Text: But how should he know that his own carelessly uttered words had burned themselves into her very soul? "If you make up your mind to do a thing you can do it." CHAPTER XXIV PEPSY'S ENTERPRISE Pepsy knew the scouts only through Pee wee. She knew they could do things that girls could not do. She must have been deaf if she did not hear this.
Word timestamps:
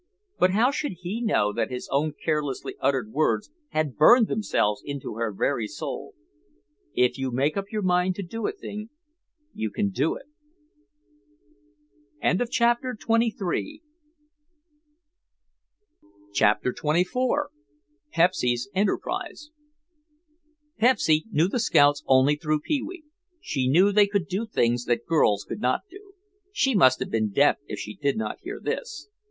But 0.39 0.49
how 0.49 0.71
should 0.71 0.93
he 1.01 1.21
know 1.21 1.53
that 1.53 1.69
his 1.69 1.87
own 1.91 2.13
carelessly 2.13 2.75
uttered 2.79 3.11
words 3.11 3.51
had 3.69 3.97
burned 3.97 4.25
themselves 4.29 4.81
into 4.83 5.17
her 5.17 5.31
very 5.31 5.67
soul? 5.67 6.15
"If 6.95 7.19
you 7.19 7.29
make 7.29 7.55
up 7.55 7.65
your 7.71 7.83
mind 7.83 8.15
to 8.15 8.23
do 8.23 8.47
a 8.47 8.51
thing 8.51 8.89
you 9.53 9.69
can 9.69 9.91
do 9.91 10.15
it." 10.15 10.25
CHAPTER 12.49 12.95
XXIV 12.95 13.81
PEPSY'S 18.11 18.69
ENTERPRISE 18.73 19.51
Pepsy 20.79 21.25
knew 21.29 21.47
the 21.47 21.59
scouts 21.59 22.03
only 22.07 22.35
through 22.37 22.61
Pee 22.61 22.81
wee. 22.81 23.03
She 23.39 23.67
knew 23.67 23.91
they 23.91 24.07
could 24.07 24.27
do 24.27 24.47
things 24.47 24.85
that 24.85 25.05
girls 25.05 25.43
could 25.43 25.61
not 25.61 25.81
do. 25.91 26.13
She 26.51 26.73
must 26.73 26.99
have 27.01 27.11
been 27.11 27.29
deaf 27.29 27.57
if 27.67 27.77
she 27.77 27.93
did 27.93 28.17
not 28.17 28.39
hear 28.41 28.59
this. 28.59 29.07